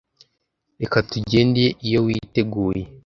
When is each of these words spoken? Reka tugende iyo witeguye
Reka 0.81 0.97
tugende 1.09 1.63
iyo 1.87 1.99
witeguye 2.05 2.81